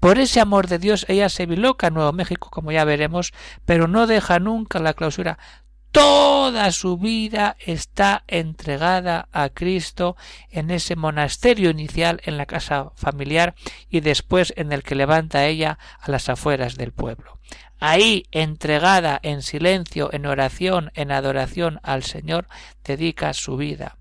Por 0.03 0.19
ese 0.19 0.41
amor 0.41 0.67
de 0.67 0.81
Dios 0.81 1.07
ella 1.09 1.29
se 1.29 1.47
biloca 1.47 1.87
en 1.87 1.95
Nuevo 1.95 2.13
México, 2.13 2.51
como 2.51 2.73
ya 2.73 2.85
veremos, 2.85 3.33
pero 3.65 3.87
no 3.87 4.09
deja 4.09 4.41
nunca 4.41 4.81
la 4.81 4.95
clausura. 4.95 5.39
Toda 5.93 6.73
su 6.73 6.99
vida 6.99 7.57
está 7.61 8.25
entregada 8.27 9.29
a 9.31 9.51
Cristo 9.51 10.17
en 10.51 10.73
ese 10.73 10.97
monasterio 10.97 11.71
inicial 11.71 12.21
en 12.25 12.37
la 12.37 12.47
casa 12.47 12.91
familiar 12.97 13.55
y 13.89 14.01
después 14.01 14.53
en 14.57 14.73
el 14.73 14.83
que 14.83 14.97
levanta 14.97 15.47
ella 15.47 15.79
a 16.01 16.11
las 16.11 16.29
afueras 16.29 16.75
del 16.75 16.91
pueblo. 16.91 17.39
Ahí, 17.79 18.25
entregada 18.33 19.21
en 19.23 19.41
silencio, 19.41 20.13
en 20.13 20.27
oración, 20.27 20.91
en 20.95 21.13
adoración 21.13 21.79
al 21.85 22.03
Señor, 22.03 22.49
dedica 22.83 23.33
su 23.35 23.57
vida. 23.57 23.99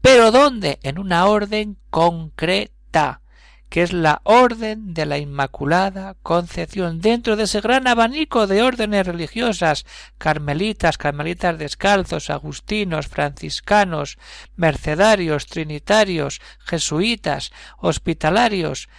Pero 0.00 0.30
¿dónde? 0.30 0.78
En 0.82 0.98
una 0.98 1.26
orden 1.26 1.76
concreta 1.90 3.21
que 3.72 3.82
es 3.82 3.94
la 3.94 4.20
Orden 4.24 4.92
de 4.92 5.06
la 5.06 5.16
Inmaculada 5.16 6.14
Concepción, 6.22 7.00
dentro 7.00 7.36
de 7.36 7.44
ese 7.44 7.62
gran 7.62 7.88
abanico 7.88 8.46
de 8.46 8.62
órdenes 8.62 9.06
religiosas, 9.06 9.86
carmelitas, 10.18 10.98
carmelitas 10.98 11.56
descalzos, 11.56 12.28
agustinos, 12.28 13.08
franciscanos, 13.08 14.18
mercedarios, 14.56 15.46
trinitarios, 15.46 16.42
jesuitas, 16.58 17.50
hospitalarios, 17.78 18.90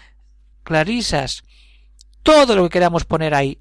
clarisas, 0.63 1.43
todo 2.23 2.55
lo 2.55 2.63
que 2.63 2.69
queramos 2.71 3.05
poner 3.05 3.35
ahí. 3.35 3.59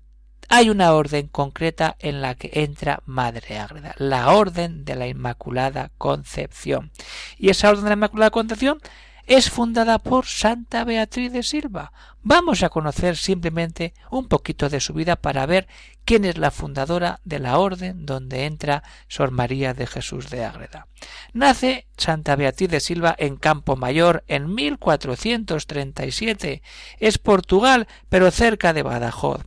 Hay 0.48 0.70
una 0.70 0.94
orden 0.94 1.28
concreta 1.28 1.94
en 1.98 2.22
la 2.22 2.36
que 2.36 2.52
entra 2.54 3.02
Madre 3.04 3.58
Ágreda, 3.58 3.94
la 3.98 4.32
Orden 4.32 4.86
de 4.86 4.96
la 4.96 5.08
Inmaculada 5.08 5.90
Concepción. 5.98 6.90
Y 7.36 7.50
esa 7.50 7.68
Orden 7.68 7.84
de 7.84 7.90
la 7.90 7.96
Inmaculada 7.96 8.30
Concepción 8.30 8.80
es 9.26 9.50
fundada 9.50 9.98
por 9.98 10.26
Santa 10.26 10.84
Beatriz 10.84 11.32
de 11.32 11.42
Silva. 11.42 11.92
Vamos 12.22 12.62
a 12.62 12.68
conocer 12.68 13.16
simplemente 13.16 13.94
un 14.10 14.28
poquito 14.28 14.68
de 14.68 14.80
su 14.80 14.92
vida 14.94 15.16
para 15.16 15.46
ver 15.46 15.66
quién 16.04 16.24
es 16.24 16.38
la 16.38 16.50
fundadora 16.50 17.20
de 17.24 17.38
la 17.38 17.58
orden 17.58 18.06
donde 18.06 18.46
entra 18.46 18.82
Sor 19.08 19.30
María 19.30 19.74
de 19.74 19.86
Jesús 19.86 20.30
de 20.30 20.44
Ágreda. 20.44 20.88
Nace 21.32 21.86
Santa 21.96 22.36
Beatriz 22.36 22.70
de 22.70 22.80
Silva 22.80 23.14
en 23.18 23.36
Campo 23.36 23.76
Mayor 23.76 24.24
en 24.28 24.54
1437. 24.54 26.62
Es 26.98 27.18
Portugal, 27.18 27.86
pero 28.08 28.30
cerca 28.30 28.72
de 28.72 28.82
Badajoz 28.82 29.42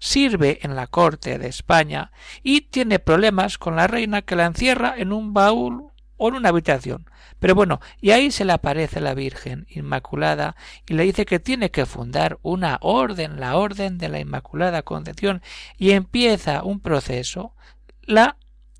sirve 0.00 0.60
en 0.62 0.76
la 0.76 0.86
corte 0.86 1.38
de 1.38 1.48
España 1.48 2.12
y 2.42 2.62
tiene 2.62 2.98
problemas 2.98 3.58
con 3.58 3.76
la 3.76 3.86
reina 3.86 4.22
que 4.22 4.36
la 4.36 4.46
encierra 4.46 4.94
en 4.96 5.12
un 5.12 5.34
baúl 5.34 5.87
o 6.18 6.28
en 6.28 6.34
una 6.34 6.50
habitación. 6.50 7.06
Pero 7.38 7.54
bueno, 7.54 7.80
y 8.00 8.10
ahí 8.10 8.30
se 8.30 8.44
le 8.44 8.52
aparece 8.52 9.00
la 9.00 9.14
Virgen 9.14 9.66
Inmaculada 9.70 10.56
y 10.86 10.94
le 10.94 11.04
dice 11.04 11.24
que 11.24 11.38
tiene 11.38 11.70
que 11.70 11.86
fundar 11.86 12.38
una 12.42 12.78
orden, 12.82 13.40
la 13.40 13.56
orden 13.56 13.96
de 13.96 14.08
la 14.08 14.20
Inmaculada 14.20 14.82
Concepción, 14.82 15.40
y 15.78 15.92
empieza 15.92 16.62
un 16.62 16.80
proceso, 16.80 17.54
la 18.02 18.36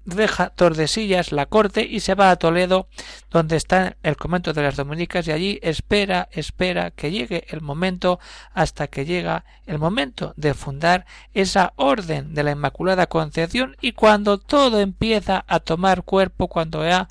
deja 0.09 0.51
Tordesillas 0.51 1.33
la 1.33 1.47
corte 1.47 1.83
y 1.83 1.99
se 2.01 2.15
va 2.15 2.31
a 2.31 2.37
Toledo 2.37 2.89
donde 3.31 3.57
está 3.57 3.97
el 4.03 4.17
convento 4.17 4.53
de 4.55 4.63
las 4.63 4.77
dominicas 4.77 5.29
y 5.29 5.33
allí 5.33 5.59
espera, 5.63 6.29
espera 6.33 6.91
que 6.91 7.11
llegue 7.11 7.45
el 7.49 7.61
momento 7.61 8.19
hasta 8.55 8.87
que 8.87 9.05
llega 9.05 9.45
el 9.67 9.79
momento 9.79 10.33
de 10.37 10.55
fundar 10.55 11.05
esa 11.35 11.75
orden 11.77 12.33
de 12.35 12.43
la 12.43 12.53
Inmaculada 12.53 13.07
Concepción 13.07 13.77
y 13.81 13.93
cuando 13.93 14.39
todo 14.39 14.81
empieza 14.81 15.45
a 15.47 15.61
tomar 15.61 16.05
cuerpo, 16.05 16.49
cuando 16.49 16.83
ya 16.85 17.09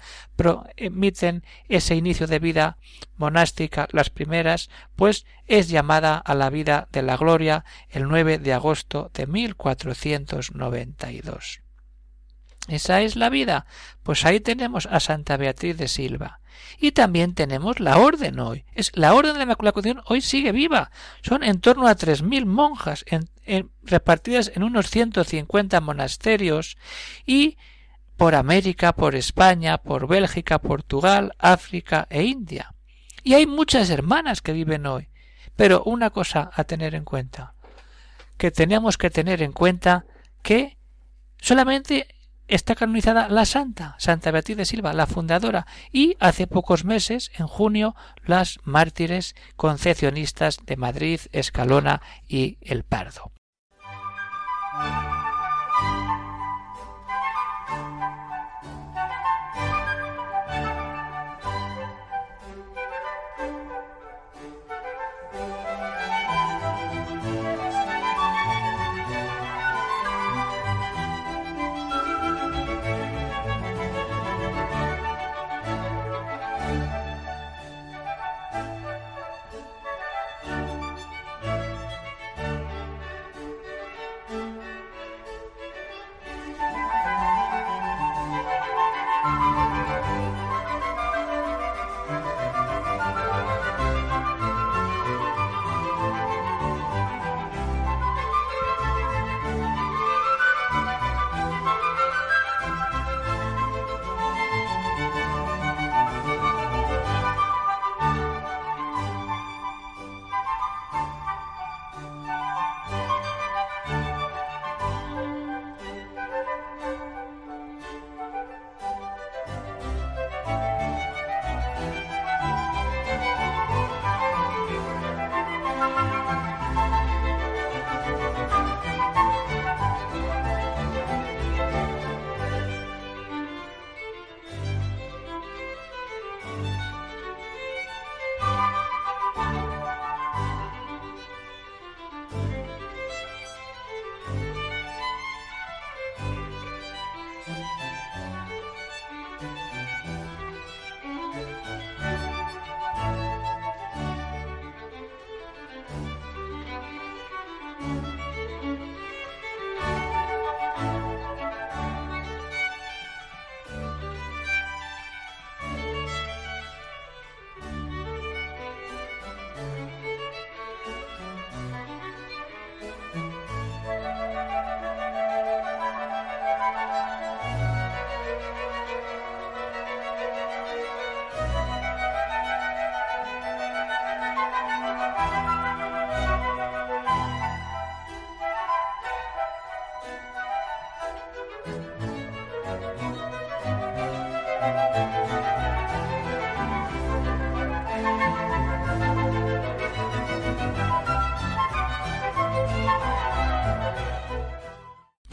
emiten 0.75 1.43
ese 1.67 1.95
inicio 1.95 2.25
de 2.25 2.39
vida 2.39 2.77
monástica 3.15 3.87
las 3.91 4.09
primeras, 4.09 4.71
pues 4.95 5.27
es 5.45 5.69
llamada 5.69 6.17
a 6.17 6.33
la 6.33 6.49
vida 6.49 6.87
de 6.91 7.03
la 7.03 7.15
gloria 7.17 7.63
el 7.89 8.07
9 8.07 8.39
de 8.39 8.53
agosto 8.53 9.11
de 9.13 9.27
1492. 9.27 11.66
Esa 12.67 13.01
es 13.01 13.15
la 13.15 13.29
vida. 13.29 13.65
Pues 14.03 14.25
ahí 14.25 14.39
tenemos 14.39 14.87
a 14.87 14.99
Santa 14.99 15.37
Beatriz 15.37 15.77
de 15.77 15.87
Silva. 15.87 16.39
Y 16.79 16.91
también 16.91 17.33
tenemos 17.33 17.79
la 17.79 17.97
orden 17.97 18.39
hoy. 18.39 18.65
Es 18.73 18.91
la 18.95 19.13
orden 19.13 19.33
de 19.33 19.39
la 19.39 19.43
Inmaculada 19.43 20.03
hoy 20.05 20.21
sigue 20.21 20.51
viva. 20.51 20.91
Son 21.21 21.43
en 21.43 21.59
torno 21.59 21.87
a 21.87 21.95
tres 21.95 22.21
mil 22.21 22.45
monjas 22.45 23.05
repartidas 23.83 24.51
en 24.53 24.63
unos 24.63 24.89
ciento 24.89 25.23
cincuenta 25.23 25.81
monasterios 25.81 26.77
y 27.25 27.57
por 28.17 28.35
América, 28.35 28.93
por 28.93 29.15
España, 29.15 29.77
por 29.77 30.07
Bélgica, 30.07 30.59
Portugal, 30.59 31.33
África 31.37 32.07
e 32.09 32.23
India. 32.23 32.73
Y 33.23 33.35
hay 33.35 33.45
muchas 33.45 33.89
hermanas 33.89 34.41
que 34.41 34.53
viven 34.53 34.85
hoy. 34.85 35.09
Pero 35.55 35.83
una 35.83 36.11
cosa 36.11 36.51
a 36.53 36.63
tener 36.65 36.93
en 36.93 37.03
cuenta, 37.03 37.53
que 38.37 38.51
tenemos 38.51 38.97
que 38.97 39.09
tener 39.09 39.41
en 39.41 39.51
cuenta 39.51 40.05
que 40.43 40.77
solamente 41.41 42.07
está 42.47 42.75
canonizada 42.75 43.29
la 43.29 43.45
santa, 43.45 43.95
Santa 43.99 44.31
Beatriz 44.31 44.57
de 44.57 44.65
Silva, 44.65 44.93
la 44.93 45.07
fundadora, 45.07 45.67
y 45.91 46.15
hace 46.19 46.47
pocos 46.47 46.85
meses, 46.85 47.31
en 47.37 47.47
junio, 47.47 47.95
las 48.25 48.59
mártires 48.63 49.35
concepcionistas 49.55 50.59
de 50.65 50.77
Madrid, 50.77 51.19
Escalona 51.31 52.01
y 52.27 52.57
El 52.61 52.83
Pardo. 52.83 53.31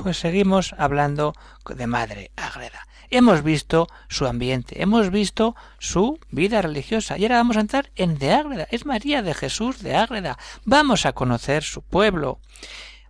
Pues 0.05 0.19
seguimos 0.19 0.75
hablando 0.77 1.33
de 1.67 1.87
Madre 1.87 2.31
Ágreda. 2.37 2.87
Hemos 3.09 3.43
visto 3.43 3.89
su 4.11 4.27
ambiente, 4.27 4.83
hemos 4.83 5.09
visto 5.09 5.57
su 5.79 6.21
vida 6.29 6.61
religiosa 6.61 7.17
y 7.17 7.23
ahora 7.23 7.37
vamos 7.39 7.57
a 7.57 7.61
entrar 7.61 7.91
en 7.97 8.19
de 8.19 8.35
Ágreda. 8.35 8.67
Es 8.71 8.85
María 8.85 9.23
de 9.23 9.33
Jesús 9.33 9.83
de 9.83 9.97
Ágreda. 9.97 10.37
Vamos 10.67 11.07
a 11.07 11.15
conocer 11.15 11.63
su 11.63 11.81
pueblo. 11.81 12.39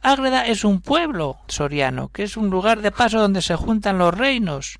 Ágreda 0.03 0.47
es 0.47 0.63
un 0.63 0.81
pueblo 0.81 1.41
soriano, 1.49 2.11
que 2.13 2.23
es 2.23 2.37
un 2.37 2.49
lugar 2.49 2.81
de 2.81 2.93
paso 2.93 3.19
donde 3.19 3.43
se 3.43 3.57
juntan 3.57 3.99
los 3.99 4.17
reinos 4.17 4.79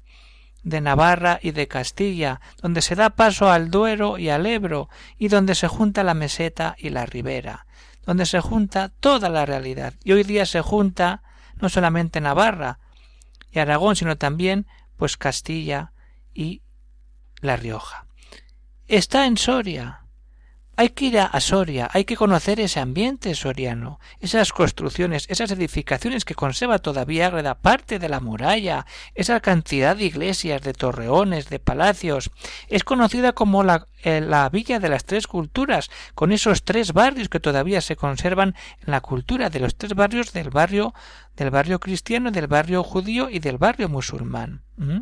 de 0.63 0.81
Navarra 0.81 1.41
y 1.43 1.51
de 1.51 1.67
Castilla, 1.67 2.41
donde 2.63 2.81
se 2.81 2.95
da 2.95 3.11
paso 3.11 3.51
al 3.51 3.73
Duero 3.73 4.19
y 4.19 4.29
al 4.29 4.47
Ebro, 4.47 4.89
y 5.19 5.27
donde 5.27 5.57
se 5.57 5.67
junta 5.67 6.05
la 6.05 6.15
meseta 6.15 6.77
y 6.79 6.91
la 6.91 7.07
ribera, 7.07 7.67
donde 8.07 8.25
se 8.25 8.39
junta 8.39 8.93
toda 9.01 9.29
la 9.31 9.47
realidad. 9.47 9.95
Y 10.05 10.13
hoy 10.13 10.23
día 10.23 10.47
se 10.47 10.61
junta 10.61 11.25
no 11.61 11.69
solamente 11.69 12.21
Navarra 12.21 12.79
y 13.51 13.59
Aragón, 13.59 13.97
sino 13.97 14.17
también 14.17 14.67
pues 14.97 15.17
Castilla 15.17 15.93
y 16.33 16.63
La 17.41 17.57
Rioja. 17.57 18.07
Está 18.87 19.27
en 19.27 19.37
Soria, 19.37 20.04
hay 20.77 20.91
que 20.91 21.07
ir 21.07 21.19
a 21.19 21.41
Soria, 21.41 21.89
hay 21.93 22.05
que 22.05 22.17
conocer 22.17 22.61
ese 22.61 22.81
ambiente 22.81 23.35
soriano, 23.35 24.01
esas 24.21 24.53
construcciones, 24.53 25.27
esas 25.29 25.51
edificaciones 25.51 26.25
que 26.25 26.35
conserva 26.35 26.79
todavía 26.79 27.27
Ágreda, 27.27 27.55
parte 27.55 27.99
de 27.99 28.09
la 28.09 28.21
muralla, 28.21 28.87
esa 29.15 29.41
cantidad 29.41 29.97
de 29.97 30.05
iglesias, 30.05 30.63
de 30.63 30.73
torreones, 30.73 31.49
de 31.49 31.59
palacios. 31.59 32.31
Es 32.69 32.85
conocida 32.85 33.33
como 33.33 33.63
la, 33.63 33.87
eh, 34.03 34.21
la 34.21 34.49
Villa 34.49 34.81
de 34.81 34.89
las 34.89 35.05
Tres 35.05 35.27
Culturas, 35.27 35.91
con 36.15 36.33
esos 36.33 36.65
tres 36.65 36.93
barrios 36.93 37.29
que 37.29 37.41
todavía 37.41 37.81
se 37.81 37.97
conservan 37.97 38.55
en 38.85 38.93
la 38.93 39.01
cultura 39.01 39.51
de 39.51 39.61
los 39.61 39.77
tres 39.77 39.95
barrios 39.95 40.33
del 40.33 40.51
barrio 40.51 40.95
del 41.37 41.51
barrio 41.51 41.81
cristiano, 41.81 42.31
del 42.31 42.47
barrio 42.47 42.85
judío 42.85 43.29
y 43.29 43.41
del 43.41 43.59
barrio 43.59 43.89
musulmán. 43.89 44.63
¿Mm? 44.77 45.01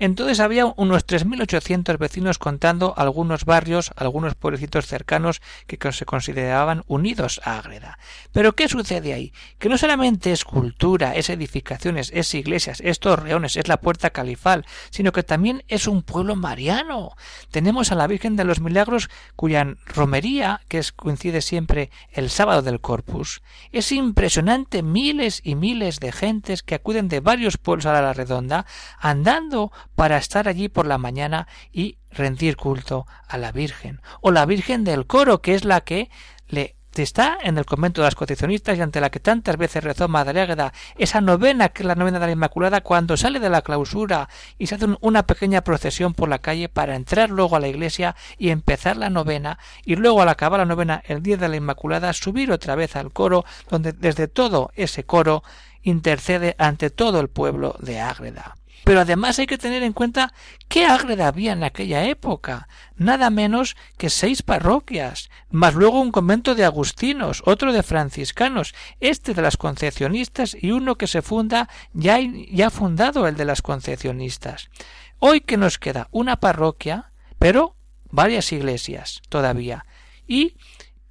Entonces 0.00 0.40
había 0.40 0.64
unos 0.64 1.06
3.800 1.06 1.98
vecinos 1.98 2.38
contando 2.38 2.94
algunos 2.96 3.44
barrios, 3.44 3.92
algunos 3.96 4.34
pueblecitos 4.34 4.86
cercanos 4.86 5.42
que 5.66 5.92
se 5.92 6.06
consideraban 6.06 6.84
unidos 6.86 7.38
a 7.44 7.58
Ágreda. 7.58 7.98
Pero 8.32 8.54
¿qué 8.54 8.66
sucede 8.66 9.12
ahí? 9.12 9.34
Que 9.58 9.68
no 9.68 9.76
solamente 9.76 10.32
es 10.32 10.44
cultura, 10.44 11.14
es 11.14 11.28
edificaciones, 11.28 12.10
es 12.14 12.32
iglesias, 12.34 12.80
es 12.80 12.98
torreones, 12.98 13.56
es 13.56 13.68
la 13.68 13.82
puerta 13.82 14.08
califal, 14.08 14.64
sino 14.88 15.12
que 15.12 15.22
también 15.22 15.64
es 15.68 15.86
un 15.86 16.02
pueblo 16.02 16.34
mariano. 16.34 17.14
Tenemos 17.50 17.92
a 17.92 17.94
la 17.94 18.06
Virgen 18.06 18.36
de 18.36 18.44
los 18.44 18.60
Milagros 18.60 19.10
cuya 19.36 19.76
romería, 19.84 20.62
que 20.68 20.82
coincide 20.96 21.42
siempre 21.42 21.90
el 22.10 22.30
sábado 22.30 22.62
del 22.62 22.80
Corpus, 22.80 23.42
es 23.70 23.92
impresionante 23.92 24.82
miles 24.82 25.42
y 25.44 25.56
miles 25.56 26.00
de 26.00 26.10
gentes 26.10 26.62
que 26.62 26.76
acuden 26.76 27.08
de 27.08 27.20
varios 27.20 27.58
pueblos 27.58 27.84
a 27.84 28.00
la 28.00 28.14
redonda 28.14 28.64
andando 28.98 29.72
para 30.00 30.16
estar 30.16 30.48
allí 30.48 30.70
por 30.70 30.86
la 30.86 30.96
mañana 30.96 31.46
y 31.74 31.98
rendir 32.10 32.56
culto 32.56 33.06
a 33.28 33.36
la 33.36 33.52
Virgen, 33.52 34.00
o 34.22 34.30
la 34.30 34.46
Virgen 34.46 34.82
del 34.82 35.06
Coro, 35.06 35.42
que 35.42 35.54
es 35.54 35.66
la 35.66 35.82
que 35.82 36.08
le 36.48 36.74
está 36.94 37.36
en 37.42 37.58
el 37.58 37.66
convento 37.66 38.00
de 38.00 38.06
las 38.06 38.14
concepcionistas 38.14 38.78
y 38.78 38.80
ante 38.80 39.02
la 39.02 39.10
que 39.10 39.20
tantas 39.20 39.58
veces 39.58 39.84
rezó 39.84 40.08
Madre 40.08 40.40
Águeda, 40.40 40.72
esa 40.96 41.20
novena 41.20 41.68
que 41.68 41.82
es 41.82 41.86
la 41.86 41.96
novena 41.96 42.18
de 42.18 42.24
la 42.24 42.32
Inmaculada, 42.32 42.80
cuando 42.80 43.18
sale 43.18 43.40
de 43.40 43.50
la 43.50 43.60
clausura 43.60 44.30
y 44.56 44.68
se 44.68 44.76
hace 44.76 44.86
una 45.02 45.26
pequeña 45.26 45.64
procesión 45.64 46.14
por 46.14 46.30
la 46.30 46.38
calle 46.38 46.70
para 46.70 46.96
entrar 46.96 47.28
luego 47.28 47.56
a 47.56 47.60
la 47.60 47.68
iglesia 47.68 48.16
y 48.38 48.48
empezar 48.48 48.96
la 48.96 49.10
novena, 49.10 49.58
y 49.84 49.96
luego 49.96 50.22
al 50.22 50.30
acabar 50.30 50.60
la 50.60 50.64
novena 50.64 51.02
el 51.08 51.22
día 51.22 51.36
de 51.36 51.50
la 51.50 51.56
Inmaculada 51.56 52.14
subir 52.14 52.50
otra 52.52 52.74
vez 52.74 52.96
al 52.96 53.12
coro, 53.12 53.44
donde 53.68 53.92
desde 53.92 54.28
todo 54.28 54.70
ese 54.76 55.04
coro 55.04 55.42
intercede 55.82 56.56
ante 56.56 56.88
todo 56.88 57.20
el 57.20 57.28
pueblo 57.28 57.76
de 57.80 58.00
Ágreda. 58.00 58.56
Pero 58.84 59.00
además 59.00 59.38
hay 59.38 59.46
que 59.46 59.58
tener 59.58 59.82
en 59.82 59.92
cuenta 59.92 60.32
qué 60.68 60.86
Ágreda 60.86 61.28
había 61.28 61.52
en 61.52 61.64
aquella 61.64 62.04
época, 62.04 62.68
nada 62.96 63.30
menos 63.30 63.76
que 63.98 64.10
seis 64.10 64.42
parroquias, 64.42 65.30
más 65.50 65.74
luego 65.74 66.00
un 66.00 66.12
convento 66.12 66.54
de 66.54 66.64
agustinos, 66.64 67.42
otro 67.44 67.72
de 67.72 67.82
franciscanos, 67.82 68.74
este 69.00 69.34
de 69.34 69.42
las 69.42 69.56
concepcionistas 69.56 70.56
y 70.58 70.70
uno 70.70 70.96
que 70.96 71.06
se 71.06 71.22
funda 71.22 71.68
ya, 71.92 72.18
ya 72.20 72.70
fundado 72.70 73.26
el 73.26 73.36
de 73.36 73.44
las 73.44 73.62
concepcionistas. 73.62 74.70
Hoy 75.18 75.42
que 75.42 75.56
nos 75.56 75.78
queda 75.78 76.08
una 76.10 76.36
parroquia, 76.36 77.12
pero 77.38 77.76
varias 78.10 78.52
iglesias 78.52 79.20
todavía, 79.28 79.84
y 80.26 80.56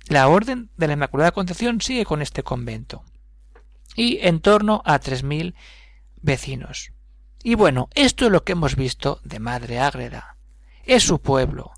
la 0.08 0.28
Orden 0.28 0.70
de 0.78 0.88
la 0.88 0.94
Inmaculada 0.94 1.32
Concepción 1.32 1.82
sigue 1.82 2.06
con 2.06 2.22
este 2.22 2.42
convento, 2.42 3.04
y 3.96 4.18
en 4.22 4.40
torno 4.40 4.82
a 4.86 4.98
tres 5.00 5.24
mil 5.24 5.56
vecinos. 6.22 6.92
Y 7.44 7.56
bueno, 7.56 7.90
esto 7.96 8.26
es 8.26 8.32
lo 8.32 8.44
que 8.44 8.52
hemos 8.52 8.76
visto 8.76 9.20
de 9.24 9.40
Madre 9.40 9.80
Ágreda. 9.80 10.38
Es 10.84 11.04
su 11.04 11.20
pueblo, 11.20 11.72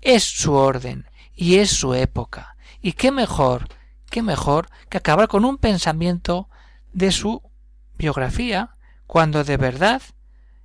es 0.00 0.24
su 0.24 0.54
orden 0.54 1.06
y 1.34 1.56
es 1.56 1.70
su 1.70 1.94
época. 1.94 2.56
Y 2.80 2.92
qué 2.92 3.10
mejor, 3.10 3.68
qué 4.10 4.22
mejor 4.22 4.68
que 4.88 4.98
acabar 4.98 5.28
con 5.28 5.44
un 5.44 5.58
pensamiento 5.58 6.48
de 6.92 7.12
su 7.12 7.42
biografía 7.96 8.76
cuando 9.06 9.44
de 9.44 9.56
verdad 9.56 10.02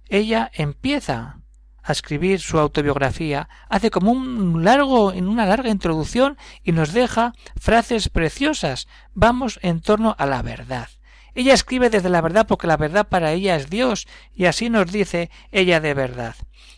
ella 0.10 0.50
empieza 0.54 1.42
a 1.84 1.92
escribir 1.92 2.40
su 2.42 2.60
autobiografía, 2.60 3.48
hace 3.70 3.92
como 3.92 4.12
un 4.12 4.64
largo, 4.64 5.14
en 5.14 5.28
una 5.28 5.46
larga 5.46 5.70
introducción 5.70 6.38
y 6.64 6.74
nos 6.74 6.92
deja 6.92 7.34
frases 7.60 8.10
preciosas. 8.10 8.88
Vamos 9.14 9.60
en 9.62 9.80
torno 9.82 10.16
a 10.18 10.26
la 10.26 10.42
verdad. 10.42 10.90
Ella 11.38 11.54
escribe 11.54 11.92
desde 11.92 12.10
la 12.10 12.22
verdad 12.22 12.48
porque 12.48 12.66
la 12.66 12.78
verdad 12.78 13.08
para 13.08 13.32
ella 13.32 13.56
es 13.58 13.70
Dios, 13.70 14.08
y 14.34 14.46
así 14.46 14.72
nos 14.72 14.92
dice 14.92 15.30
ella 15.52 15.80
de 15.80 15.94
verdad, 15.94 16.36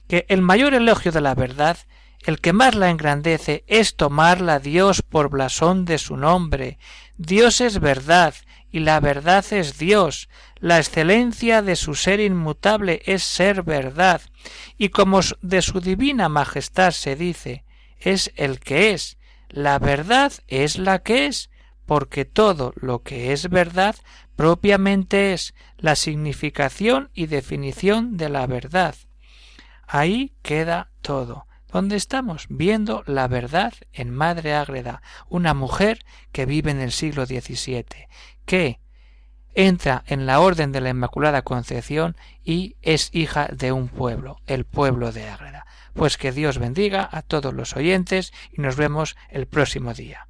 que 0.10 0.26
el 0.28 0.42
mayor 0.42 0.74
elogio 0.74 1.14
de 1.14 1.22
la 1.22 1.34
verdad, 1.34 1.78
el 2.26 2.42
que 2.42 2.52
más 2.52 2.76
la 2.76 2.90
engrandece, 2.90 3.64
es 3.68 3.96
tomarla 3.96 4.60
Dios 4.60 5.02
por 5.02 5.30
blasón 5.30 5.86
de 5.86 5.98
su 5.98 6.18
nombre. 6.18 6.78
Dios 7.16 7.62
es 7.62 7.80
verdad, 7.80 8.34
y 8.70 8.80
la 8.80 9.00
verdad 9.00 9.46
es 9.52 9.78
Dios. 9.78 10.28
La 10.58 10.78
excelencia 10.78 11.62
de 11.62 11.78
su 11.78 11.96
ser 11.96 12.20
inmutable 12.20 13.02
es 13.06 13.24
ser 13.24 13.64
verdad, 13.64 14.20
y 14.78 14.90
como 14.90 15.22
de 15.42 15.62
su 15.62 15.80
divina 15.80 16.28
majestad 16.28 16.92
se 16.92 17.16
dice, 17.16 17.64
es 17.98 18.34
el 18.36 18.60
que 18.60 18.92
es. 18.92 19.18
La 19.48 19.80
verdad 19.80 20.34
es 20.50 20.78
la 20.78 21.00
que 21.00 21.28
es, 21.28 21.50
porque 21.86 22.26
todo 22.26 22.74
lo 22.76 23.04
que 23.04 23.32
es 23.32 23.50
verdad 23.50 23.96
propiamente 24.40 25.34
es 25.34 25.54
la 25.76 25.98
significación 25.98 27.10
y 27.14 27.26
definición 27.26 28.16
de 28.16 28.30
la 28.30 28.48
verdad. 28.48 28.96
Ahí 29.86 30.32
queda 30.44 30.92
todo. 31.02 31.46
¿Dónde 31.70 31.98
estamos? 31.98 32.46
Viendo 32.48 33.04
la 33.06 33.28
verdad 33.28 33.74
en 33.92 34.12
Madre 34.12 34.54
Ágreda, 34.54 35.02
una 35.28 35.54
mujer 35.54 36.06
que 36.32 36.46
vive 36.46 36.72
en 36.72 36.80
el 36.80 36.94
siglo 36.94 37.26
XVII, 37.26 37.84
que 38.46 38.80
entra 39.56 40.06
en 40.08 40.26
la 40.26 40.40
orden 40.40 40.72
de 40.72 40.80
la 40.80 40.92
Inmaculada 40.92 41.42
Concepción 41.42 42.16
y 42.42 42.78
es 42.82 43.10
hija 43.12 43.50
de 43.52 43.74
un 43.74 43.90
pueblo, 43.90 44.38
el 44.48 44.64
pueblo 44.64 45.12
de 45.12 45.28
Ágreda. 45.28 45.66
Pues 45.94 46.16
que 46.16 46.32
Dios 46.32 46.60
bendiga 46.60 47.10
a 47.12 47.24
todos 47.24 47.54
los 47.54 47.76
oyentes 47.76 48.32
y 48.54 48.62
nos 48.62 48.78
vemos 48.78 49.18
el 49.32 49.48
próximo 49.48 49.94
día. 49.94 50.30